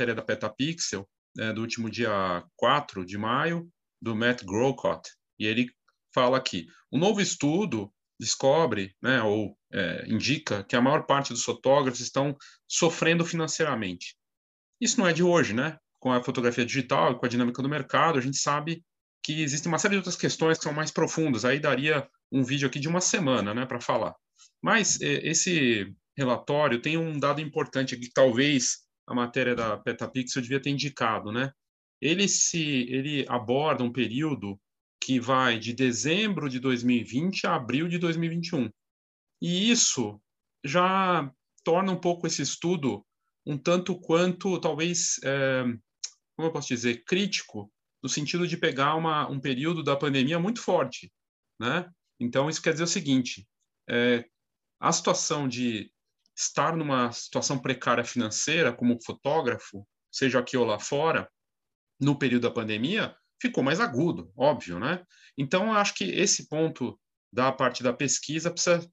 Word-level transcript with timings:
matéria 0.00 0.14
da 0.14 0.22
Petapixel, 0.22 1.06
é, 1.38 1.52
do 1.52 1.60
último 1.60 1.90
dia 1.90 2.42
4 2.56 3.04
de 3.04 3.18
maio, 3.18 3.68
do 4.00 4.16
Matt 4.16 4.44
Grocott, 4.44 5.10
e 5.38 5.46
ele 5.46 5.70
fala 6.14 6.38
aqui, 6.38 6.66
o 6.90 6.96
novo 6.96 7.20
estudo 7.20 7.92
descobre, 8.18 8.96
né, 9.02 9.22
ou 9.22 9.56
é, 9.72 10.04
indica 10.08 10.64
que 10.64 10.74
a 10.74 10.80
maior 10.80 11.04
parte 11.04 11.32
dos 11.32 11.44
fotógrafos 11.44 12.00
estão 12.00 12.36
sofrendo 12.66 13.24
financeiramente. 13.24 14.16
Isso 14.80 14.98
não 14.98 15.06
é 15.06 15.12
de 15.12 15.22
hoje, 15.22 15.52
né? 15.52 15.78
Com 15.98 16.10
a 16.10 16.22
fotografia 16.22 16.64
digital 16.64 17.18
com 17.18 17.26
a 17.26 17.28
dinâmica 17.28 17.62
do 17.62 17.68
mercado, 17.68 18.18
a 18.18 18.22
gente 18.22 18.38
sabe 18.38 18.82
que 19.22 19.42
existem 19.42 19.70
uma 19.70 19.78
série 19.78 19.92
de 19.92 19.98
outras 19.98 20.16
questões 20.16 20.56
que 20.56 20.64
são 20.64 20.72
mais 20.72 20.90
profundas. 20.90 21.44
Aí 21.44 21.60
daria 21.60 22.08
um 22.32 22.42
vídeo 22.42 22.66
aqui 22.66 22.80
de 22.80 22.88
uma 22.88 23.02
semana, 23.02 23.52
né, 23.52 23.66
para 23.66 23.80
falar. 23.80 24.14
Mas 24.62 25.00
é, 25.02 25.28
esse 25.28 25.94
relatório 26.16 26.80
tem 26.80 26.96
um 26.96 27.18
dado 27.18 27.40
importante 27.42 27.96
que 27.96 28.10
talvez 28.10 28.89
a 29.10 29.14
matéria 29.14 29.56
da 29.56 29.76
Petapixel 29.76 30.40
devia 30.40 30.62
ter 30.62 30.70
indicado, 30.70 31.32
né? 31.32 31.52
Ele 32.00 32.28
se 32.28 32.86
ele 32.88 33.26
aborda 33.28 33.82
um 33.82 33.92
período 33.92 34.58
que 35.02 35.18
vai 35.18 35.58
de 35.58 35.72
dezembro 35.72 36.48
de 36.48 36.60
2020 36.60 37.46
a 37.46 37.56
abril 37.56 37.88
de 37.88 37.98
2021. 37.98 38.70
E 39.42 39.70
isso 39.70 40.20
já 40.64 41.28
torna 41.64 41.90
um 41.90 42.00
pouco 42.00 42.26
esse 42.26 42.40
estudo 42.40 43.04
um 43.44 43.58
tanto 43.58 43.98
quanto, 43.98 44.60
talvez, 44.60 45.18
é, 45.24 45.64
como 46.36 46.48
eu 46.48 46.52
posso 46.52 46.68
dizer, 46.68 47.02
crítico, 47.04 47.72
no 48.02 48.08
sentido 48.08 48.46
de 48.46 48.56
pegar 48.56 48.94
uma, 48.94 49.28
um 49.28 49.40
período 49.40 49.82
da 49.82 49.96
pandemia 49.96 50.38
muito 50.38 50.60
forte. 50.62 51.12
Né? 51.58 51.90
Então, 52.20 52.48
isso 52.48 52.62
quer 52.62 52.72
dizer 52.72 52.84
o 52.84 52.86
seguinte: 52.86 53.44
é, 53.88 54.24
a 54.78 54.92
situação 54.92 55.48
de 55.48 55.90
estar 56.40 56.76
numa 56.76 57.12
situação 57.12 57.58
precária 57.58 58.04
financeira 58.04 58.72
como 58.72 59.02
fotógrafo, 59.04 59.86
seja 60.10 60.38
aqui 60.38 60.56
ou 60.56 60.64
lá 60.64 60.78
fora, 60.78 61.30
no 62.00 62.18
período 62.18 62.42
da 62.42 62.50
pandemia, 62.50 63.14
ficou 63.40 63.62
mais 63.62 63.78
agudo, 63.78 64.32
óbvio, 64.36 64.78
né? 64.78 65.04
Então, 65.36 65.66
eu 65.66 65.72
acho 65.72 65.94
que 65.94 66.04
esse 66.04 66.48
ponto 66.48 66.98
da 67.32 67.52
parte 67.52 67.82
da 67.82 67.92
pesquisa 67.92 68.50
precisa, 68.50 68.90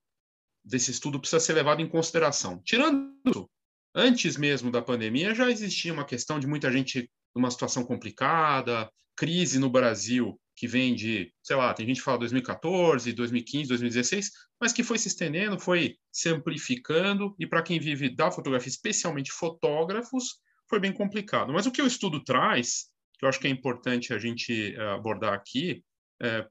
desse 0.63 0.91
estudo 0.91 1.19
precisa 1.19 1.39
ser 1.39 1.53
levado 1.53 1.81
em 1.81 1.89
consideração. 1.89 2.61
Tirando 2.63 3.49
antes 3.95 4.35
mesmo 4.35 4.69
da 4.69 4.81
pandemia, 4.81 5.33
já 5.33 5.49
existia 5.49 5.93
uma 5.93 6.05
questão 6.05 6.39
de 6.39 6.47
muita 6.47 6.71
gente 6.71 7.09
numa 7.33 7.49
situação 7.49 7.83
complicada, 7.83 8.91
crise 9.15 9.57
no 9.57 9.69
Brasil 9.69 10.39
que 10.55 10.67
vem 10.67 10.95
de, 10.95 11.31
sei 11.43 11.55
lá, 11.55 11.73
tem 11.73 11.85
gente 11.85 11.97
que 11.97 12.03
fala 12.03 12.17
2014, 12.17 13.13
2015, 13.13 13.69
2016, 13.69 14.31
mas 14.59 14.73
que 14.73 14.83
foi 14.83 14.97
se 14.97 15.07
estendendo, 15.07 15.59
foi 15.59 15.95
se 16.11 16.29
amplificando, 16.29 17.35
e 17.39 17.45
para 17.45 17.61
quem 17.61 17.79
vive 17.79 18.13
da 18.13 18.31
fotografia, 18.31 18.69
especialmente 18.69 19.31
fotógrafos, 19.31 20.39
foi 20.69 20.79
bem 20.79 20.91
complicado. 20.91 21.53
Mas 21.53 21.65
o 21.65 21.71
que 21.71 21.81
o 21.81 21.87
estudo 21.87 22.23
traz 22.23 22.89
que 23.17 23.25
eu 23.25 23.29
acho 23.29 23.39
que 23.39 23.47
é 23.47 23.49
importante 23.49 24.13
a 24.13 24.19
gente 24.19 24.75
eh, 24.75 24.91
abordar 24.93 25.33
aqui, 25.33 25.83
é, 26.21 26.47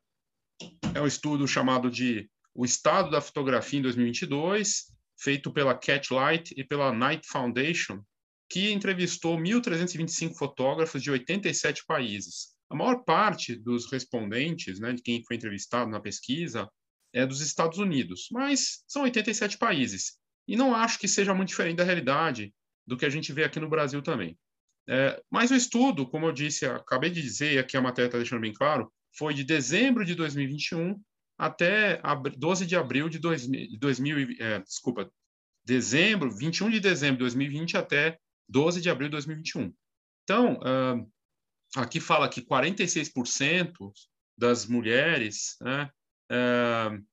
é 0.94 1.00
um 1.00 1.06
estudo 1.06 1.46
chamado 1.46 1.90
de 1.90 2.28
O 2.54 2.64
Estado 2.64 3.10
da 3.10 3.20
Fotografia 3.20 3.78
em 3.78 3.82
2022, 3.82 4.86
feito 5.18 5.52
pela 5.52 5.74
Catlight 5.74 6.54
e 6.56 6.64
pela 6.64 6.92
Knight 6.92 7.27
Foundation, 7.28 8.02
que 8.50 8.72
entrevistou 8.72 9.36
1.325 9.36 10.34
fotógrafos 10.34 11.02
de 11.02 11.10
87 11.10 11.84
países. 11.86 12.56
A 12.68 12.74
maior 12.74 13.04
parte 13.04 13.54
dos 13.54 13.90
respondentes, 13.90 14.80
né, 14.80 14.92
de 14.92 15.02
quem 15.02 15.22
foi 15.24 15.36
entrevistado 15.36 15.90
na 15.90 16.00
pesquisa, 16.00 16.68
é 17.17 17.27
dos 17.27 17.41
Estados 17.41 17.78
Unidos, 17.78 18.28
mas 18.31 18.84
são 18.86 19.03
87 19.03 19.56
países. 19.56 20.19
E 20.47 20.55
não 20.55 20.75
acho 20.75 20.98
que 20.98 21.09
seja 21.09 21.34
muito 21.34 21.48
diferente 21.48 21.77
da 21.77 21.84
realidade 21.84 22.55
do 22.86 22.97
que 22.97 23.06
a 23.06 23.11
gente 23.11 23.33
vê 23.33 23.42
aqui 23.42 23.58
no 23.58 23.70
Brasil 23.70 24.02
também. 24.02 24.39
É, 24.89 25.20
mas 25.30 25.51
o 25.51 25.57
estudo, 25.57 26.07
como 26.07 26.27
eu 26.27 26.33
disse, 26.33 26.67
acabei 26.67 27.11
de 27.11 27.23
dizer, 27.23 27.55
e 27.55 27.58
aqui 27.58 27.77
a 27.77 27.80
matéria 27.80 28.08
está 28.08 28.18
deixando 28.18 28.42
bem 28.42 28.52
claro, 28.52 28.92
foi 29.17 29.35
de 29.35 29.42
dezembro 29.42 30.05
de 30.05 30.14
2021 30.14 31.01
até 31.39 32.01
12 32.36 32.67
de 32.67 32.77
abril 32.77 33.08
de 33.08 33.19
2000, 33.19 33.79
2000 33.79 34.36
é, 34.39 34.58
desculpa, 34.61 35.11
dezembro, 35.64 36.30
21 36.30 36.70
de 36.70 36.80
dezembro 36.80 37.17
de 37.17 37.24
2020 37.24 37.77
até 37.77 38.19
12 38.48 38.80
de 38.80 38.90
abril 38.90 39.08
de 39.08 39.13
2021. 39.13 39.74
Então, 40.23 40.61
uh, 40.61 41.11
aqui 41.77 41.98
fala 41.98 42.29
que 42.29 42.42
46% 42.42 43.73
das 44.39 44.67
mulheres, 44.67 45.57
né, 45.61 45.90
uh, 46.30 47.05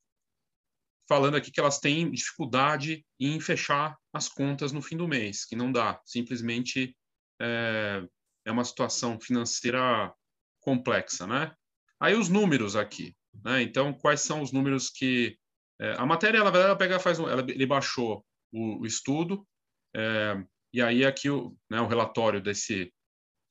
falando 1.14 1.36
aqui 1.36 1.52
que 1.52 1.60
elas 1.60 1.78
têm 1.78 2.10
dificuldade 2.10 3.06
em 3.20 3.40
fechar 3.40 3.96
as 4.12 4.28
contas 4.28 4.72
no 4.72 4.82
fim 4.82 4.98
do 4.98 5.08
mês, 5.08 5.46
que 5.46 5.56
não 5.56 5.72
dá, 5.72 6.02
simplesmente 6.04 6.98
é, 7.40 8.04
é 8.48 8.52
uma 8.52 8.66
situação 8.66 9.20
financeira 9.20 10.12
complexa, 10.60 11.28
né? 11.28 11.54
Aí 12.00 12.16
os 12.16 12.30
números 12.30 12.76
aqui, 12.76 13.16
né? 13.46 13.62
Então, 13.62 13.94
quais 13.94 14.22
são 14.22 14.42
os 14.42 14.52
números 14.52 14.90
que 14.90 15.38
é, 15.80 15.92
a 16.00 16.06
matéria, 16.06 16.44
na 16.44 16.50
verdade, 16.50 16.70
ela 16.70 16.78
pega, 16.78 17.00
faz 17.00 17.20
um, 17.20 17.30
ela, 17.30 17.42
ele 17.42 17.66
baixou 17.68 18.26
o, 18.52 18.82
o 18.82 18.86
estudo 18.88 19.48
é, 19.96 20.44
e 20.74 20.82
aí 20.82 21.06
aqui 21.06 21.30
o, 21.30 21.56
né, 21.70 21.80
o 21.80 21.88
relatório 21.88 22.42
desse 22.42 22.92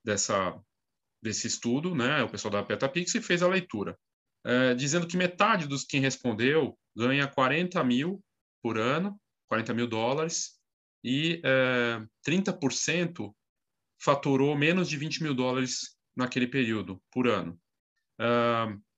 dessa 0.04 0.60
desse 1.22 1.46
estudo, 1.46 1.94
né? 1.94 2.24
O 2.24 2.28
pessoal 2.28 2.50
da 2.50 2.64
Petapix 2.64 3.12
fez 3.24 3.40
a 3.40 3.48
leitura, 3.48 3.96
é, 4.44 4.74
dizendo 4.74 5.06
que 5.06 5.16
metade 5.16 5.66
dos 5.66 5.84
quem 5.84 6.00
respondeu 6.00 6.78
ganha 6.96 7.28
40 7.28 7.82
mil 7.84 8.22
por 8.62 8.78
ano, 8.78 9.20
40 9.48 9.74
mil 9.74 9.86
dólares, 9.86 10.58
e 11.04 11.40
é, 11.44 12.00
30% 12.26 13.34
faturou 14.00 14.56
menos 14.56 14.88
de 14.88 14.96
20 14.96 15.22
mil 15.22 15.34
dólares 15.34 15.96
naquele 16.16 16.46
período, 16.46 17.00
por 17.10 17.28
ano. 17.28 17.58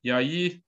E 0.02 0.10
aí, 0.10 0.62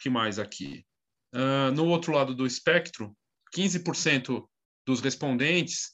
que 0.00 0.10
mais 0.10 0.40
aqui? 0.40 0.84
Uh, 1.32 1.70
no 1.72 1.86
outro 1.86 2.12
lado 2.12 2.34
do 2.34 2.44
espectro, 2.44 3.16
15% 3.56 4.44
dos 4.84 5.00
respondentes 5.00 5.92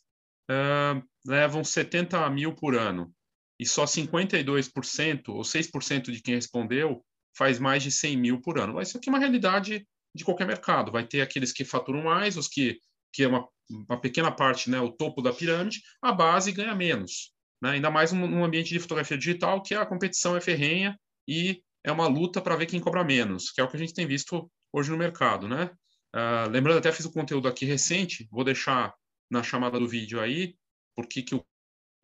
uh, 0.51 1.07
levam 1.27 1.63
70 1.63 2.29
mil 2.31 2.55
por 2.55 2.75
ano. 2.75 3.15
E 3.61 3.67
só 3.67 3.85
52%, 3.85 5.29
ou 5.29 5.43
6% 5.43 6.11
de 6.11 6.23
quem 6.23 6.37
respondeu, 6.37 7.05
faz 7.37 7.59
mais 7.59 7.83
de 7.83 7.91
100 7.91 8.17
mil 8.17 8.41
por 8.41 8.59
ano. 8.59 8.81
Isso 8.81 8.97
aqui 8.97 9.09
é 9.09 9.13
uma 9.13 9.19
realidade 9.19 9.87
de 10.15 10.25
qualquer 10.25 10.47
mercado. 10.47 10.93
Vai 10.93 11.07
ter 11.07 11.21
aqueles 11.21 11.53
que 11.53 11.65
faturam 11.65 12.03
mais, 12.03 12.37
os 12.37 12.49
que, 12.49 12.79
que 13.13 13.23
é 13.23 13.29
uma, 13.29 13.47
uma 13.71 14.01
pequena 14.01 14.31
parte, 14.31 14.71
né, 14.71 14.81
o 14.81 14.91
topo 14.91 15.23
da 15.23 15.33
pirâmide, 15.33 15.83
a 16.03 16.13
base 16.13 16.53
ganha 16.53 16.75
menos 16.75 17.33
né? 17.61 17.71
ainda 17.71 17.91
mais 17.91 18.13
num 18.13 18.45
ambiente 18.45 18.71
de 18.71 18.79
fotografia 18.79 19.19
digital, 19.19 19.63
que 19.63 19.75
a 19.75 19.87
competição 19.87 20.37
é 20.37 20.41
ferrenha 20.41 20.99
e 21.27 21.63
é 21.85 21.93
uma 21.93 22.07
luta 22.07 22.41
para 22.41 22.57
ver 22.57 22.67
quem 22.67 22.81
cobra 22.81 23.05
menos, 23.05 23.51
que 23.51 23.61
é 23.61 23.65
o 23.65 23.69
que 23.69 23.77
a 23.77 23.79
gente 23.79 23.95
tem 23.95 24.07
visto 24.07 24.51
hoje 24.73 24.91
no 24.91 24.97
mercado. 24.97 25.49
Né? 25.49 25.71
Uh, 26.15 26.49
lembrando, 26.51 26.79
até 26.79 26.93
fiz 26.93 27.07
um 27.07 27.13
conteúdo 27.13 27.49
aqui 27.49 27.65
recente, 27.65 28.29
vou 28.31 28.45
deixar 28.45 28.95
na 29.31 29.43
chamada 29.43 29.79
do 29.79 29.89
vídeo 29.89 30.21
aí, 30.21 30.55
porque 30.97 31.23
que 31.23 31.35
o 31.35 31.45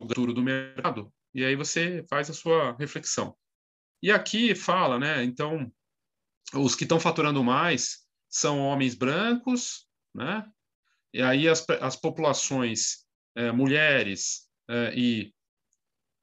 futuro 0.01 0.33
do 0.33 0.43
mercado, 0.43 1.11
e 1.33 1.43
aí 1.43 1.55
você 1.55 2.05
faz 2.09 2.29
a 2.29 2.33
sua 2.33 2.75
reflexão. 2.77 3.35
E 4.01 4.11
aqui 4.11 4.53
fala, 4.53 4.99
né, 4.99 5.23
então, 5.23 5.71
os 6.53 6.75
que 6.75 6.83
estão 6.83 6.99
faturando 6.99 7.43
mais 7.43 8.05
são 8.29 8.59
homens 8.59 8.95
brancos, 8.95 9.87
né, 10.13 10.45
e 11.13 11.21
aí 11.21 11.47
as, 11.47 11.65
as 11.81 11.95
populações, 11.95 13.05
é, 13.35 13.51
mulheres 13.51 14.47
é, 14.69 14.93
e 14.95 15.33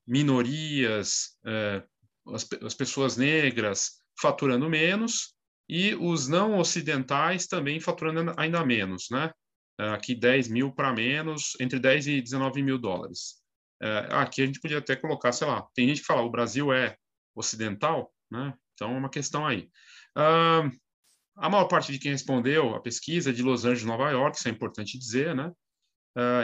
minorias, 0.06 1.38
é, 1.46 1.82
as, 2.28 2.46
as 2.62 2.74
pessoas 2.74 3.16
negras 3.16 4.02
faturando 4.20 4.68
menos 4.68 5.34
e 5.68 5.94
os 5.94 6.28
não 6.28 6.58
ocidentais 6.58 7.46
também 7.46 7.80
faturando 7.80 8.34
ainda 8.36 8.64
menos, 8.64 9.08
né? 9.10 9.32
É, 9.80 9.88
aqui 9.88 10.14
10 10.14 10.48
mil 10.48 10.72
para 10.72 10.92
menos, 10.92 11.56
entre 11.58 11.78
10 11.78 12.06
e 12.08 12.20
19 12.20 12.62
mil 12.62 12.78
dólares. 12.78 13.36
É, 13.80 14.08
aqui 14.10 14.42
a 14.42 14.46
gente 14.46 14.60
podia 14.60 14.78
até 14.78 14.94
colocar, 14.94 15.32
sei 15.32 15.46
lá, 15.46 15.66
tem 15.74 15.88
gente 15.88 16.00
que 16.00 16.06
fala 16.06 16.22
o 16.22 16.30
Brasil 16.30 16.72
é 16.72 16.96
ocidental, 17.34 18.12
né? 18.30 18.54
Então 18.74 18.94
é 18.94 18.98
uma 18.98 19.08
questão 19.08 19.46
aí. 19.46 19.68
A 20.14 21.48
maior 21.48 21.64
parte 21.64 21.90
de 21.92 21.98
quem 21.98 22.12
respondeu 22.12 22.74
a 22.74 22.80
pesquisa 22.80 23.30
é 23.30 23.32
de 23.32 23.42
Los 23.42 23.64
Angeles, 23.64 23.84
Nova 23.84 24.10
York, 24.10 24.36
isso 24.36 24.48
é 24.48 24.50
importante 24.50 24.98
dizer, 24.98 25.34
né? 25.34 25.52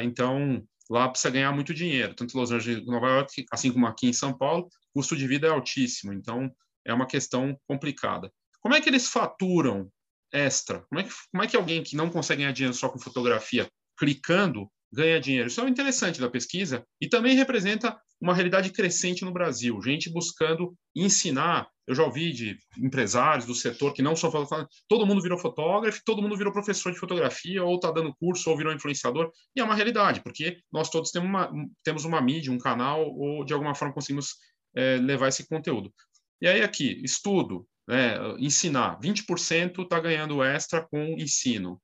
Então, 0.03 0.67
lá 0.89 1.09
precisa 1.09 1.31
ganhar 1.31 1.53
muito 1.53 1.75
dinheiro, 1.75 2.15
tanto 2.15 2.39
Los 2.39 2.51
Angeles 2.51 2.87
Nova 2.87 3.09
York, 3.09 3.45
assim 3.53 3.71
como 3.71 3.87
aqui 3.87 4.09
em 4.09 4.13
São 4.13 4.37
Paulo, 4.37 4.69
custo 4.95 5.15
de 5.15 5.27
vida 5.27 5.47
é 5.47 5.51
altíssimo, 5.51 6.13
então 6.13 6.51
é 6.87 6.95
uma 6.95 7.07
questão 7.07 7.59
complicada. 7.67 8.33
Como 8.61 8.75
é 8.75 8.81
que 8.81 8.89
eles 8.89 9.09
faturam 9.09 9.93
extra? 10.33 10.81
Como 10.89 11.01
é 11.01 11.05
que, 11.05 11.11
como 11.31 11.43
é 11.43 11.47
que 11.47 11.57
alguém 11.57 11.83
que 11.83 11.95
não 11.95 12.09
consegue 12.09 12.41
ganhar 12.41 12.53
dinheiro 12.53 12.75
só 12.75 12.89
com 12.89 12.99
fotografia, 12.99 13.71
clicando, 13.99 14.71
ganha 14.91 15.21
dinheiro? 15.21 15.49
Isso 15.49 15.61
é 15.61 15.69
interessante 15.69 16.19
da 16.21 16.31
pesquisa 16.31 16.83
e 16.99 17.09
também 17.09 17.37
representa 17.37 18.01
uma 18.21 18.35
realidade 18.35 18.71
crescente 18.71 19.25
no 19.25 19.33
Brasil, 19.33 19.81
gente 19.81 20.11
buscando 20.11 20.75
ensinar. 20.95 21.69
Eu 21.87 21.95
já 21.95 22.05
ouvi 22.05 22.33
de 22.33 22.59
empresários 22.77 23.47
do 23.47 23.55
setor 23.55 23.93
que 23.93 24.03
não 24.03 24.17
são 24.17 24.31
fotógrafos, 24.31 24.83
todo 24.89 25.07
mundo 25.07 25.23
virou 25.23 25.39
fotógrafo, 25.39 26.03
todo 26.05 26.21
mundo 26.21 26.37
virou 26.37 26.53
professor 26.53 26.93
de 26.93 26.99
fotografia, 26.99 27.63
ou 27.65 27.77
está 27.77 27.91
dando 27.91 28.15
curso, 28.17 28.51
ou 28.51 28.57
virou 28.57 28.73
influenciador, 28.73 29.31
e 29.57 29.61
é 29.61 29.65
uma 29.65 29.75
realidade, 29.75 30.21
porque 30.23 30.59
nós 30.71 30.91
todos 30.91 31.11
temos 31.11 31.29
uma, 31.29 31.51
temos 31.83 32.05
uma 32.05 32.21
mídia, 32.21 32.53
um 32.53 32.59
canal, 32.59 33.09
ou 33.09 33.45
de 33.45 33.55
alguma 33.55 33.75
forma 33.75 33.95
conseguimos 33.95 34.35
é, 34.75 34.97
levar 34.97 35.29
esse 35.29 35.47
conteúdo. 35.49 35.93
E 36.41 36.47
aí 36.47 36.63
aqui, 36.63 37.01
estudo, 37.05 37.67
né, 37.89 38.17
ensinar, 38.39 39.01
20% 39.01 39.83
está 39.83 39.99
ganhando 39.99 40.43
extra 40.43 40.87
com 40.87 41.17
ensino. 41.19 41.81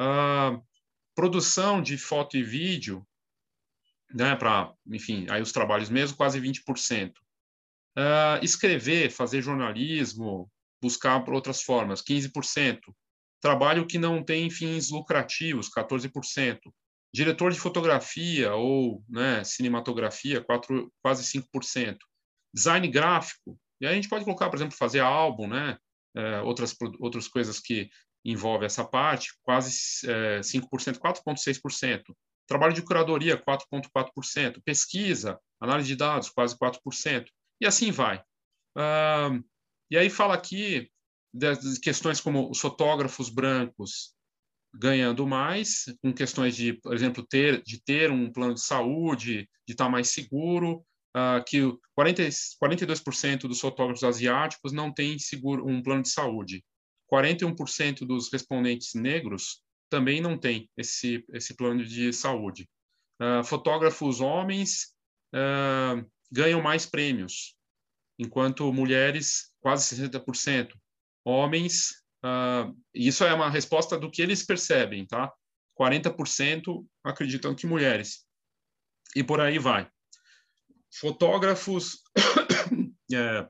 Uh, 0.00 0.62
produção 1.14 1.82
de 1.82 1.98
foto 1.98 2.36
e 2.36 2.42
vídeo, 2.42 3.04
né, 4.12 4.34
para, 4.36 4.72
enfim, 4.86 5.26
aí 5.30 5.42
os 5.42 5.52
trabalhos 5.52 5.88
mesmo, 5.88 6.16
quase 6.16 6.40
20%. 6.40 7.10
Uh, 7.10 7.14
ah, 7.96 8.40
escrever, 8.42 9.10
fazer 9.10 9.42
jornalismo, 9.42 10.50
buscar 10.82 11.24
por 11.24 11.34
outras 11.34 11.62
formas, 11.62 12.02
15%. 12.02 12.78
Trabalho 13.40 13.86
que 13.86 13.98
não 13.98 14.22
tem 14.22 14.50
fins 14.50 14.90
lucrativos, 14.90 15.68
14%. 15.70 16.58
Diretor 17.12 17.50
de 17.52 17.58
fotografia 17.58 18.54
ou 18.54 19.02
né, 19.08 19.42
cinematografia, 19.42 20.42
4, 20.42 20.92
quase 21.02 21.24
5%. 21.24 21.96
Design 22.54 22.88
gráfico, 22.88 23.58
e 23.80 23.86
aí 23.86 23.92
a 23.92 23.94
gente 23.94 24.08
pode 24.08 24.24
colocar, 24.24 24.48
por 24.50 24.56
exemplo, 24.56 24.76
fazer 24.76 25.00
álbum, 25.00 25.48
né, 25.48 25.78
uh, 26.16 26.44
outras, 26.44 26.76
outras 27.00 27.26
coisas 27.26 27.58
que 27.58 27.88
envolvem 28.24 28.66
essa 28.66 28.84
parte, 28.84 29.30
quase 29.42 30.06
uh, 30.06 30.40
5%, 30.40 30.98
4,6%. 30.98 32.02
Trabalho 32.50 32.74
de 32.74 32.82
curadoria, 32.82 33.40
4,4%. 33.40 34.60
Pesquisa, 34.64 35.38
análise 35.60 35.86
de 35.86 35.94
dados, 35.94 36.30
quase 36.30 36.58
4%. 36.58 37.26
E 37.60 37.66
assim 37.66 37.92
vai. 37.92 38.20
E 39.88 39.96
aí 39.96 40.10
fala 40.10 40.34
aqui 40.34 40.90
das 41.32 41.78
questões 41.78 42.20
como 42.20 42.50
os 42.50 42.58
fotógrafos 42.58 43.30
brancos 43.30 44.16
ganhando 44.74 45.24
mais, 45.28 45.84
com 46.02 46.12
questões 46.12 46.56
de, 46.56 46.72
por 46.72 46.92
exemplo, 46.92 47.24
ter, 47.24 47.62
de 47.62 47.80
ter 47.80 48.10
um 48.10 48.32
plano 48.32 48.54
de 48.54 48.62
saúde, 48.62 49.48
de 49.64 49.72
estar 49.72 49.88
mais 49.88 50.08
seguro, 50.08 50.84
uh, 51.16 51.44
que 51.46 51.60
40, 51.94 52.22
42% 52.60 53.42
dos 53.42 53.60
fotógrafos 53.60 54.02
asiáticos 54.02 54.72
não 54.72 54.92
têm 54.92 55.20
seguro, 55.20 55.68
um 55.68 55.80
plano 55.80 56.02
de 56.02 56.10
saúde. 56.10 56.64
41% 57.12 58.06
dos 58.06 58.28
respondentes 58.32 58.94
negros 58.94 59.62
também 59.90 60.20
não 60.20 60.38
tem 60.38 60.70
esse, 60.76 61.24
esse 61.32 61.54
plano 61.54 61.84
de 61.84 62.12
saúde. 62.12 62.68
Uh, 63.20 63.44
fotógrafos 63.44 64.20
homens 64.20 64.94
uh, 65.34 66.08
ganham 66.32 66.62
mais 66.62 66.86
prêmios, 66.86 67.56
enquanto 68.18 68.72
mulheres, 68.72 69.52
quase 69.60 69.94
60%. 69.96 70.72
Homens, 71.24 71.90
uh, 72.24 72.74
isso 72.94 73.24
é 73.24 73.34
uma 73.34 73.50
resposta 73.50 73.98
do 73.98 74.10
que 74.10 74.22
eles 74.22 74.42
percebem, 74.42 75.06
tá? 75.06 75.30
40% 75.78 76.86
acreditam 77.04 77.54
que 77.54 77.66
mulheres. 77.66 78.24
E 79.16 79.24
por 79.24 79.40
aí 79.40 79.58
vai. 79.58 79.90
Fotógrafos, 80.92 82.02
é, 83.12 83.48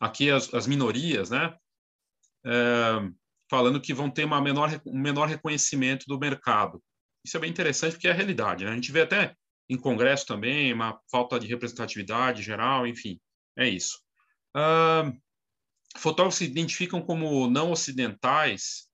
aqui 0.00 0.30
as, 0.30 0.52
as, 0.54 0.66
minorias, 0.66 1.30
né? 1.30 1.56
É, 2.46 3.10
falando 3.50 3.80
que 3.80 3.94
vão 3.94 4.10
ter 4.10 4.24
uma 4.24 4.40
menor, 4.40 4.80
um 4.86 4.98
menor 4.98 5.28
reconhecimento 5.28 6.04
do 6.06 6.18
mercado. 6.18 6.82
Isso 7.24 7.36
é 7.36 7.40
bem 7.40 7.50
interessante 7.50 7.92
porque 7.92 8.08
é 8.08 8.10
a 8.10 8.14
realidade. 8.14 8.64
Né? 8.64 8.70
A 8.70 8.74
gente 8.74 8.92
vê 8.92 9.02
até 9.02 9.34
em 9.68 9.76
congresso 9.76 10.26
também 10.26 10.72
uma 10.72 10.98
falta 11.10 11.38
de 11.38 11.46
representatividade 11.46 12.42
geral, 12.42 12.86
enfim, 12.86 13.20
é 13.56 13.68
isso. 13.68 14.00
Uh, 14.56 15.12
fotógrafos 15.96 16.38
se 16.38 16.44
identificam 16.44 17.02
como 17.02 17.50
não 17.50 17.70
ocidentais 17.70 18.88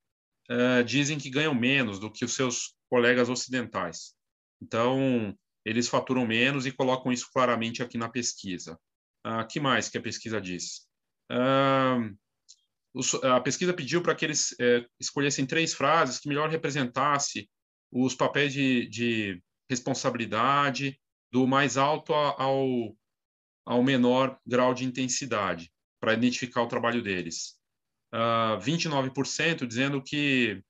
uh, 0.50 0.82
dizem 0.84 1.18
que 1.18 1.30
ganham 1.30 1.54
menos 1.54 1.98
do 1.98 2.10
que 2.10 2.24
os 2.24 2.34
seus 2.34 2.74
colegas 2.90 3.28
ocidentais. 3.28 4.14
Então, 4.60 5.36
eles 5.64 5.88
faturam 5.88 6.26
menos 6.26 6.66
e 6.66 6.72
colocam 6.72 7.12
isso 7.12 7.28
claramente 7.32 7.82
aqui 7.82 7.96
na 7.96 8.08
pesquisa. 8.08 8.78
Uh, 9.26 9.46
que 9.48 9.60
mais 9.60 9.88
que 9.88 9.98
a 9.98 10.02
pesquisa 10.02 10.40
diz? 10.40 10.86
Uh, 11.30 12.14
a 13.22 13.40
pesquisa 13.40 13.72
pediu 13.74 14.02
para 14.02 14.14
que 14.14 14.24
eles 14.24 14.54
é, 14.60 14.86
escolhessem 15.00 15.46
três 15.46 15.74
frases 15.74 16.18
que 16.18 16.28
melhor 16.28 16.48
representasse 16.48 17.48
os 17.90 18.14
papéis 18.14 18.52
de, 18.52 18.88
de 18.88 19.42
responsabilidade 19.68 21.00
do 21.32 21.46
mais 21.46 21.76
alto 21.76 22.12
ao, 22.12 22.96
ao 23.66 23.82
menor 23.82 24.38
grau 24.46 24.74
de 24.74 24.84
intensidade, 24.84 25.72
para 26.00 26.14
identificar 26.14 26.62
o 26.62 26.68
trabalho 26.68 27.02
deles. 27.02 27.56
Uh, 28.12 28.56
ah, 28.56 28.58
29% 28.60 29.66
dizendo 29.66 30.02
que 30.02 30.62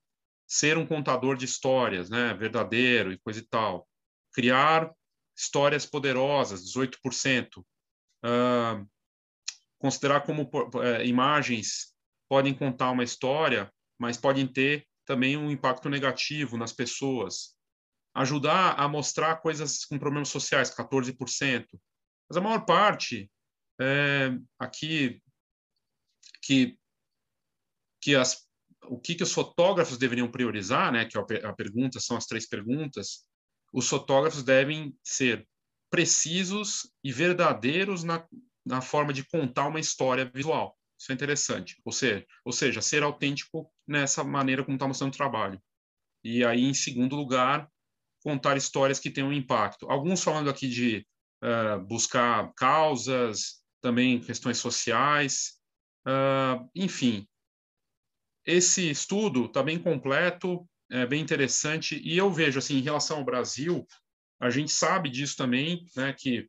ser 0.46 0.78
um 0.78 0.86
contador 0.86 1.36
de 1.36 1.44
histórias, 1.44 2.08
né, 2.08 2.32
verdadeiro 2.34 3.12
e 3.12 3.18
coisa 3.18 3.40
e 3.40 3.42
tal. 3.42 3.86
Criar 4.32 4.90
histórias 5.36 5.84
poderosas, 5.84 6.62
18%. 6.64 7.58
Uh, 7.58 7.64
ah, 8.22 8.84
considerar 9.78 10.22
como 10.22 10.44
uh, 10.44 11.04
imagens 11.04 11.93
podem 12.34 12.52
contar 12.52 12.90
uma 12.90 13.04
história, 13.04 13.72
mas 13.96 14.16
podem 14.16 14.44
ter 14.44 14.84
também 15.06 15.36
um 15.36 15.52
impacto 15.52 15.88
negativo 15.88 16.56
nas 16.56 16.72
pessoas. 16.72 17.56
Ajudar 18.12 18.72
a 18.72 18.88
mostrar 18.88 19.36
coisas 19.36 19.84
com 19.84 20.00
problemas 20.00 20.30
sociais, 20.30 20.74
14%. 20.74 21.64
Mas 22.28 22.36
a 22.36 22.40
maior 22.40 22.64
parte, 22.64 23.30
é, 23.80 24.36
aqui, 24.58 25.22
que, 26.42 26.76
que 28.02 28.16
as, 28.16 28.44
o 28.86 28.98
que, 28.98 29.14
que 29.14 29.22
os 29.22 29.32
fotógrafos 29.32 29.96
deveriam 29.96 30.28
priorizar, 30.28 30.90
né, 30.90 31.04
que 31.04 31.16
é 31.16 31.46
a 31.46 31.52
pergunta, 31.52 32.00
são 32.00 32.16
as 32.16 32.26
três 32.26 32.48
perguntas, 32.48 33.24
os 33.72 33.88
fotógrafos 33.88 34.42
devem 34.42 34.92
ser 35.04 35.46
precisos 35.88 36.92
e 37.04 37.12
verdadeiros 37.12 38.02
na, 38.02 38.26
na 38.66 38.80
forma 38.80 39.12
de 39.12 39.24
contar 39.24 39.68
uma 39.68 39.78
história 39.78 40.28
visual. 40.34 40.76
Isso 40.98 41.12
é 41.12 41.14
interessante. 41.14 41.80
Ou 41.84 41.92
seja, 41.92 42.26
ou 42.44 42.52
seja 42.52 42.80
ser 42.80 43.02
autêntico 43.02 43.70
nessa 43.86 44.22
maneira 44.24 44.64
como 44.64 44.76
está 44.76 44.86
mostrando 44.86 45.12
o 45.12 45.16
trabalho. 45.16 45.60
E 46.22 46.44
aí, 46.44 46.62
em 46.62 46.74
segundo 46.74 47.16
lugar, 47.16 47.68
contar 48.22 48.56
histórias 48.56 48.98
que 48.98 49.10
tenham 49.10 49.32
impacto. 49.32 49.90
Alguns 49.90 50.22
falando 50.22 50.48
aqui 50.48 50.68
de 50.68 51.06
uh, 51.42 51.80
buscar 51.84 52.52
causas, 52.54 53.62
também 53.82 54.18
questões 54.18 54.56
sociais, 54.56 55.60
uh, 56.06 56.68
enfim. 56.74 57.28
Esse 58.46 58.90
estudo 58.90 59.44
está 59.44 59.62
bem 59.62 59.78
completo, 59.78 60.66
é 60.90 61.06
bem 61.06 61.20
interessante, 61.20 62.00
e 62.02 62.16
eu 62.16 62.30
vejo, 62.32 62.58
assim, 62.58 62.78
em 62.78 62.82
relação 62.82 63.18
ao 63.18 63.24
Brasil, 63.24 63.86
a 64.40 64.50
gente 64.50 64.72
sabe 64.72 65.10
disso 65.10 65.36
também, 65.36 65.84
né, 65.96 66.12
que 66.12 66.40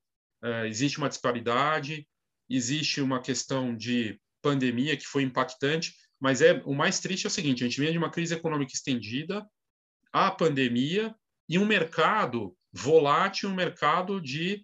uh, 0.43 0.65
existe 0.65 0.97
uma 0.97 1.09
disparidade, 1.09 2.07
existe 2.49 3.01
uma 3.01 3.21
questão 3.21 3.75
de 3.75 4.19
pandemia 4.45 4.95
que 4.95 5.07
foi 5.07 5.23
impactante, 5.23 5.95
mas 6.19 6.39
é 6.39 6.61
o 6.65 6.73
mais 6.75 6.99
triste 6.99 7.25
é 7.25 7.27
o 7.27 7.31
seguinte: 7.31 7.63
a 7.63 7.67
gente 7.67 7.79
vem 7.79 7.91
de 7.91 7.97
uma 7.97 8.11
crise 8.11 8.35
econômica 8.35 8.73
estendida, 8.73 9.43
a 10.13 10.29
pandemia 10.29 11.15
e 11.49 11.57
um 11.57 11.65
mercado 11.65 12.55
volátil, 12.71 13.49
um 13.49 13.55
mercado 13.55 14.21
de 14.21 14.63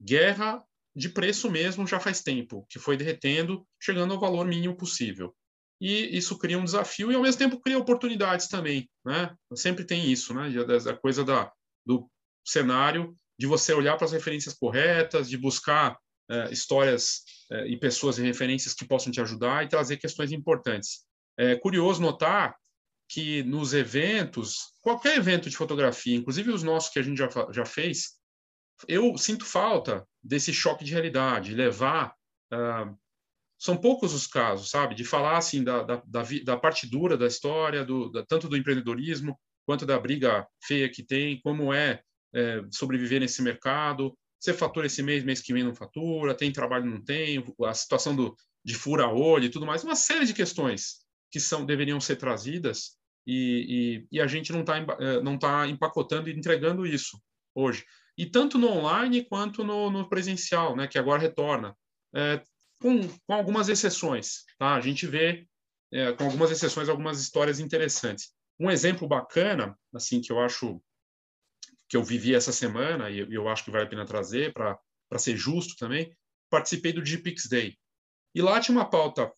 guerra 0.00 0.62
de 0.94 1.08
preço 1.08 1.50
mesmo 1.50 1.86
já 1.86 1.98
faz 1.98 2.22
tempo, 2.22 2.66
que 2.68 2.78
foi 2.78 2.98
derretendo, 2.98 3.66
chegando 3.80 4.12
ao 4.12 4.20
valor 4.20 4.46
mínimo 4.46 4.76
possível. 4.76 5.34
E 5.80 6.16
isso 6.16 6.38
cria 6.38 6.58
um 6.58 6.64
desafio 6.64 7.10
e, 7.10 7.14
ao 7.14 7.22
mesmo 7.22 7.38
tempo, 7.38 7.58
cria 7.58 7.78
oportunidades 7.78 8.46
também. 8.46 8.90
Né? 9.04 9.34
Sempre 9.54 9.84
tem 9.84 10.12
isso, 10.12 10.34
né? 10.34 10.48
a 10.90 10.96
coisa 10.96 11.24
da, 11.24 11.50
do 11.84 12.08
cenário, 12.46 13.16
de 13.38 13.46
você 13.46 13.72
olhar 13.72 13.96
para 13.96 14.04
as 14.04 14.12
referências 14.12 14.54
corretas, 14.54 15.30
de 15.30 15.38
buscar 15.38 15.98
uh, 16.32 16.52
histórias 16.52 17.22
uh, 17.50 17.66
e 17.66 17.76
pessoas 17.76 18.18
e 18.18 18.22
referências 18.22 18.74
que 18.74 18.86
possam 18.86 19.12
te 19.12 19.20
ajudar 19.20 19.64
e 19.64 19.68
trazer 19.68 19.98
questões 19.98 20.32
importantes. 20.32 21.04
É 21.36 21.54
curioso 21.56 22.00
notar 22.00 22.56
que 23.08 23.42
nos 23.42 23.74
eventos, 23.74 24.72
qualquer 24.80 25.18
evento 25.18 25.50
de 25.50 25.56
fotografia, 25.56 26.16
inclusive 26.16 26.50
os 26.50 26.62
nossos 26.62 26.90
que 26.90 26.98
a 26.98 27.02
gente 27.02 27.18
já, 27.18 27.28
já 27.52 27.64
fez, 27.64 28.12
eu 28.88 29.16
sinto 29.18 29.44
falta 29.44 30.06
desse 30.22 30.52
choque 30.52 30.84
de 30.84 30.92
realidade, 30.92 31.54
levar. 31.54 32.14
Uh, 32.52 32.96
são 33.58 33.76
poucos 33.76 34.12
os 34.12 34.26
casos, 34.26 34.70
sabe, 34.70 34.94
de 34.94 35.04
falar 35.04 35.38
assim 35.38 35.62
da, 35.62 35.84
da, 35.84 36.02
da, 36.04 36.22
da 36.44 36.56
parte 36.56 36.88
dura 36.88 37.16
da 37.16 37.28
história, 37.28 37.84
do, 37.84 38.10
da, 38.10 38.24
tanto 38.26 38.48
do 38.48 38.56
empreendedorismo 38.56 39.38
quanto 39.64 39.86
da 39.86 39.98
briga 39.98 40.46
feia 40.60 40.88
que 40.88 41.02
tem, 41.02 41.40
como 41.40 41.72
é, 41.72 42.02
é 42.34 42.60
sobreviver 42.72 43.20
nesse 43.20 43.40
mercado, 43.40 44.16
você 44.42 44.52
fatura 44.52 44.86
esse 44.88 45.02
mês, 45.04 45.22
mês 45.22 45.40
que 45.40 45.52
vem 45.52 45.62
não 45.62 45.72
fatura, 45.72 46.34
tem 46.34 46.50
trabalho, 46.50 46.84
não 46.84 47.00
tem, 47.00 47.44
a 47.64 47.72
situação 47.72 48.16
do, 48.16 48.36
de 48.64 48.74
fura-olho 48.74 49.44
e 49.44 49.48
tudo 49.48 49.64
mais, 49.64 49.84
uma 49.84 49.94
série 49.94 50.26
de 50.26 50.34
questões 50.34 50.96
que 51.30 51.38
são 51.38 51.64
deveriam 51.64 52.00
ser 52.00 52.16
trazidas 52.16 52.96
e, 53.24 54.04
e, 54.10 54.16
e 54.16 54.20
a 54.20 54.26
gente 54.26 54.52
não 54.52 54.62
está 54.62 54.78
eh, 54.78 55.20
não 55.22 55.38
tá 55.38 55.68
empacotando 55.68 56.28
e 56.28 56.32
entregando 56.32 56.84
isso 56.84 57.22
hoje. 57.54 57.84
e 58.18 58.26
tanto 58.26 58.58
no 58.58 58.68
online 58.68 59.24
quanto 59.24 59.62
no, 59.62 59.88
no 59.90 60.08
presencial, 60.08 60.74
né, 60.74 60.88
que 60.88 60.98
agora 60.98 61.20
retorna, 61.20 61.76
é, 62.14 62.42
com, 62.80 63.08
com, 63.08 63.32
algumas 63.32 63.68
exceções. 63.68 64.44
Tá? 64.58 64.74
A 64.74 64.80
gente 64.80 65.06
vê, 65.06 65.46
é, 65.92 66.12
com 66.12 66.24
algumas 66.24 66.50
exceções, 66.50 66.88
algumas 66.88 67.20
histórias 67.20 67.60
interessantes. 67.60 68.32
Um 68.58 68.70
exemplo 68.70 69.06
bacana, 69.06 69.78
assim, 69.94 70.20
que 70.20 70.32
eu 70.32 70.40
acho 70.40 70.82
que 71.92 71.96
eu 71.98 72.02
vivi 72.02 72.34
essa 72.34 72.54
semana, 72.54 73.10
e 73.10 73.18
eu 73.18 73.46
acho 73.50 73.66
que 73.66 73.70
vale 73.70 73.84
a 73.84 73.86
pena 73.86 74.06
trazer 74.06 74.54
para 74.54 74.78
ser 75.18 75.36
justo 75.36 75.76
também, 75.76 76.10
participei 76.48 76.90
do 76.90 77.04
GPix 77.04 77.46
Day. 77.46 77.76
E 78.34 78.40
lá 78.40 78.58
tinha 78.58 78.74
uma 78.74 78.88
pauta 78.88 79.30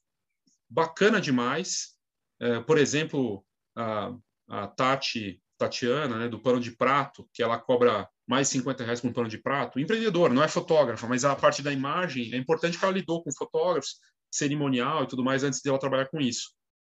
bacana 0.71 1.21
demais, 1.21 1.97
é, 2.41 2.61
por 2.61 2.79
exemplo, 2.79 3.45
a, 3.77 4.15
a 4.49 4.69
Tati, 4.69 5.43
Tatiana, 5.59 6.17
né, 6.17 6.29
do 6.29 6.41
pano 6.41 6.61
de 6.61 6.71
prato, 6.71 7.29
que 7.33 7.43
ela 7.43 7.59
cobra 7.59 8.09
mais 8.25 8.47
50 8.51 8.85
reais 8.85 9.01
com 9.01 9.09
um 9.09 9.13
pano 9.13 9.29
de 9.29 9.39
prato, 9.39 9.81
empreendedor, 9.81 10.33
não 10.33 10.45
é 10.45 10.47
fotógrafa, 10.47 11.09
mas 11.09 11.25
a 11.25 11.35
parte 11.35 11.61
da 11.61 11.73
imagem, 11.73 12.33
é 12.33 12.37
importante 12.37 12.79
que 12.79 12.85
ela 12.85 12.95
lidou 12.95 13.21
com 13.25 13.33
fotógrafos, 13.33 13.97
cerimonial 14.31 15.03
e 15.03 15.09
tudo 15.09 15.25
mais 15.25 15.43
antes 15.43 15.61
de 15.61 15.69
ela 15.69 15.81
trabalhar 15.81 16.07
com 16.07 16.21
isso. 16.21 16.53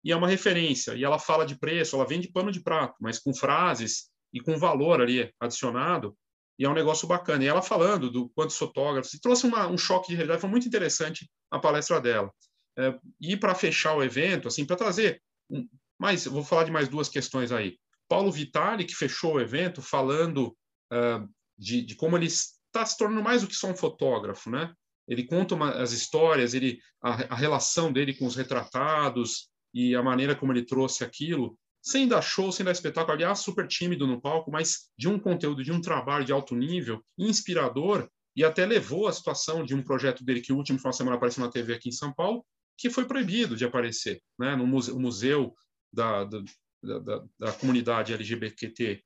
E 0.03 0.11
é 0.11 0.17
uma 0.17 0.27
referência, 0.27 0.95
e 0.95 1.05
ela 1.05 1.17
fala 1.17 1.45
de 1.45 1.57
preço, 1.57 1.95
ela 1.95 2.05
vende 2.05 2.29
pano 2.29 2.51
de 2.51 2.61
prato, 2.61 2.95
mas 2.99 3.19
com 3.19 3.33
frases 3.33 4.13
e 4.35 4.41
com 4.41 4.57
valor 4.57 5.01
ali 5.01 5.33
adicionado, 5.39 6.15
e 6.59 6.65
é 6.65 6.69
um 6.69 6.73
negócio 6.73 7.07
bacana. 7.07 7.41
E 7.41 7.47
ela 7.47 7.61
falando 7.61 8.11
do 8.11 8.27
quantos 8.29 8.57
fotógrafos, 8.57 9.13
e 9.13 9.21
trouxe 9.21 9.47
uma, 9.47 9.65
um 9.67 9.77
choque 9.77 10.09
de 10.09 10.15
realidade, 10.15 10.41
foi 10.41 10.49
muito 10.49 10.67
interessante 10.67 11.31
a 11.49 11.57
palestra 11.57 12.01
dela. 12.01 12.29
É, 12.77 12.93
e 13.21 13.37
para 13.37 13.55
fechar 13.55 13.95
o 13.95 14.03
evento, 14.03 14.49
assim, 14.49 14.65
para 14.65 14.75
trazer 14.75 15.21
um, 15.49 15.65
mais, 15.97 16.25
vou 16.25 16.43
falar 16.43 16.65
de 16.65 16.71
mais 16.71 16.89
duas 16.89 17.07
questões 17.07 17.53
aí. 17.53 17.77
Paulo 18.09 18.29
Vitali, 18.29 18.83
que 18.83 18.93
fechou 18.93 19.35
o 19.35 19.39
evento, 19.39 19.81
falando 19.81 20.55
uh, 20.91 21.27
de, 21.57 21.81
de, 21.81 21.95
como 21.95 22.17
ele 22.17 22.25
está 22.25 22.85
se 22.85 22.97
tornando 22.97 23.23
mais 23.23 23.41
do 23.41 23.47
que 23.47 23.55
só 23.55 23.67
um 23.67 23.75
fotógrafo, 23.75 24.49
né? 24.49 24.73
Ele 25.07 25.23
conta 25.23 25.55
uma, 25.55 25.71
as 25.81 25.93
histórias, 25.93 26.53
ele 26.53 26.79
a, 27.01 27.33
a, 27.33 27.35
relação 27.35 27.91
dele 27.91 28.13
com 28.13 28.25
os 28.25 28.35
retratados 28.35 29.49
e 29.73 29.95
a 29.95 30.03
maneira 30.03 30.35
como 30.35 30.51
ele 30.51 30.65
trouxe 30.65 31.05
aquilo, 31.05 31.57
sem 31.85 32.07
dar 32.07 32.21
show, 32.21 32.51
sem 32.51 32.65
dar 32.65 32.71
espetáculo, 32.71 33.13
aliás, 33.13 33.39
super 33.39 33.67
tímido 33.67 34.07
no 34.07 34.19
palco, 34.19 34.51
mas 34.51 34.89
de 34.97 35.07
um 35.07 35.19
conteúdo, 35.19 35.63
de 35.63 35.71
um 35.71 35.79
trabalho 35.79 36.25
de 36.25 36.33
alto 36.33 36.55
nível, 36.55 36.99
inspirador, 37.15 38.09
e 38.35 38.43
até 38.43 38.65
levou 38.65 39.07
a 39.07 39.13
situação 39.13 39.63
de 39.63 39.75
um 39.75 39.83
projeto 39.83 40.25
dele, 40.25 40.41
que 40.41 40.51
o 40.51 40.57
último 40.57 40.79
final 40.79 40.91
de 40.91 40.97
semana 40.97 41.15
apareceu 41.15 41.43
na 41.45 41.51
TV 41.51 41.75
aqui 41.75 41.89
em 41.89 41.93
São 41.93 42.11
Paulo, 42.11 42.43
que 42.77 42.89
foi 42.89 43.05
proibido 43.05 43.55
de 43.55 43.63
aparecer, 43.63 44.19
né? 44.37 44.55
no 44.55 44.65
museu, 44.65 44.99
museu 44.99 45.53
da, 45.93 46.23
da, 46.25 46.41
da, 46.83 47.23
da 47.39 47.51
comunidade 47.53 48.13
LGBT 48.13 49.01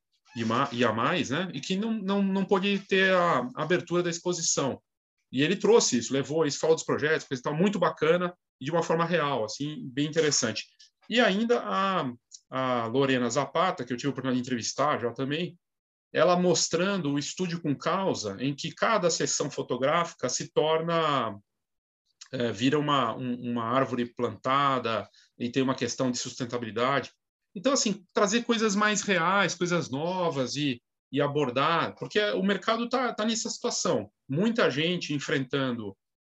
e 0.72 0.84
a 0.84 0.94
mais, 0.94 1.30
né? 1.30 1.50
E 1.54 1.60
que 1.60 1.76
não, 1.76 1.92
não, 1.92 2.24
não 2.24 2.46
pôde 2.46 2.80
ter 2.88 3.14
a, 3.14 3.48
abertura 3.56 4.02
da 4.02 4.10
exposição. 4.10 4.82
E 5.32 5.44
ele 5.44 5.56
trouxe 5.56 5.98
isso, 5.98 6.14
levou 6.14 6.46
isso, 6.46 6.60
falou 6.60 6.76
dos 6.76 6.86
projetos, 6.86 7.28
coisa 7.28 7.44
tal, 7.44 7.56
muito 7.56 7.78
bacana 7.78 8.34
e 8.60 8.66
de 8.66 8.72
uma 8.72 8.84
forma 8.84 9.06
real, 9.06 9.44
assim, 9.44 9.88
bem 9.92 10.08
interessante. 10.08 10.66
E 11.10 11.20
ainda 11.20 11.60
a, 11.62 12.12
a 12.50 12.88
Lorena 12.88 13.30
Zapata, 13.30 13.86
que 13.86 13.94
eu 13.94 13.98
tive 13.98 14.08
a 14.08 14.12
oportunidade 14.12 14.42
de 14.42 14.48
entrevistar 14.48 15.00
já 15.00 15.12
também, 15.12 15.58
ela 16.12 16.40
mostrando 16.40 17.12
o 17.14 17.20
estúdio 17.20 17.62
com 17.62 17.76
causa, 17.76 18.36
em 18.40 18.56
que 18.56 18.74
cada 18.74 19.10
sessão 19.10 19.50
fotográfica 19.50 20.28
se 20.28 20.52
torna 20.52 21.40
é, 22.32 22.52
vira 22.52 22.78
uma, 22.78 23.16
um, 23.16 23.52
uma 23.52 23.64
árvore 23.64 24.06
plantada 24.06 25.08
e 25.38 25.50
tem 25.50 25.64
uma 25.64 25.76
questão 25.76 26.12
de 26.12 26.18
sustentabilidade. 26.18 27.12
Então, 27.56 27.74
assim, 27.74 28.06
trazer 28.14 28.44
coisas 28.44 28.76
mais 28.76 29.02
reais, 29.02 29.56
coisas 29.56 29.90
novas 29.90 30.56
e, 30.56 30.82
e 31.12 31.22
abordar, 31.22 31.96
porque 31.96 32.20
o 32.32 32.44
mercado 32.44 32.86
está 32.86 33.14
tá 33.14 33.26
nessa 33.26 33.50
situação. 33.50 34.12
Muita 34.28 34.70
gente 34.70 35.14
enfrentando 35.14 35.90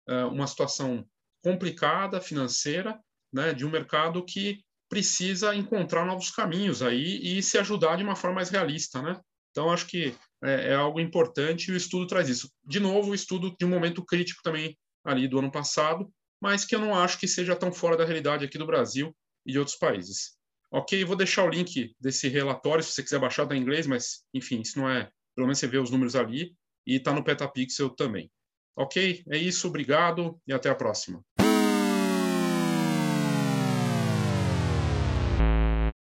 uh, 0.08 0.28
uma 0.30 0.46
situação 0.46 1.06
complicada 1.42 2.20
financeira, 2.20 3.00
né, 3.32 3.54
de 3.54 3.64
um 3.64 3.70
mercado 3.70 4.25
que 4.25 4.65
precisa 4.88 5.54
encontrar 5.54 6.04
novos 6.04 6.30
caminhos 6.30 6.82
aí 6.82 7.20
e 7.22 7.42
se 7.42 7.58
ajudar 7.58 7.96
de 7.96 8.02
uma 8.02 8.16
forma 8.16 8.36
mais 8.36 8.50
realista, 8.50 9.02
né? 9.02 9.20
Então, 9.50 9.70
acho 9.70 9.86
que 9.86 10.14
é, 10.44 10.72
é 10.72 10.74
algo 10.74 11.00
importante 11.00 11.70
e 11.70 11.72
o 11.72 11.76
estudo 11.76 12.06
traz 12.06 12.28
isso. 12.28 12.50
De 12.64 12.78
novo, 12.78 13.10
o 13.10 13.14
estudo 13.14 13.54
de 13.58 13.64
um 13.64 13.70
momento 13.70 14.04
crítico 14.04 14.42
também 14.42 14.76
ali 15.04 15.26
do 15.26 15.38
ano 15.38 15.50
passado, 15.50 16.10
mas 16.40 16.64
que 16.64 16.74
eu 16.74 16.80
não 16.80 16.94
acho 16.94 17.18
que 17.18 17.26
seja 17.26 17.56
tão 17.56 17.72
fora 17.72 17.96
da 17.96 18.04
realidade 18.04 18.44
aqui 18.44 18.58
do 18.58 18.66
Brasil 18.66 19.16
e 19.46 19.52
de 19.52 19.58
outros 19.58 19.76
países. 19.76 20.36
Ok, 20.70 21.04
vou 21.04 21.16
deixar 21.16 21.44
o 21.44 21.48
link 21.48 21.94
desse 21.98 22.28
relatório, 22.28 22.82
se 22.82 22.92
você 22.92 23.02
quiser 23.02 23.20
baixar, 23.20 23.44
da 23.44 23.50
tá 23.50 23.56
inglês, 23.56 23.86
mas, 23.86 24.24
enfim, 24.34 24.60
isso 24.60 24.78
não 24.78 24.90
é... 24.90 25.08
Pelo 25.34 25.46
menos 25.46 25.58
você 25.58 25.66
vê 25.66 25.78
os 25.78 25.90
números 25.90 26.16
ali 26.16 26.54
e 26.86 26.96
está 26.96 27.12
no 27.12 27.24
Petapixel 27.24 27.90
também. 27.90 28.30
Ok? 28.76 29.22
É 29.30 29.38
isso, 29.38 29.68
obrigado 29.68 30.38
e 30.46 30.52
até 30.52 30.68
a 30.68 30.74
próxima. 30.74 31.22